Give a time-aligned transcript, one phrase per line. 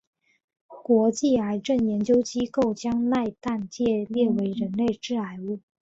[0.83, 5.59] 国际癌症研究机构将萘氮芥列为人类致癌物。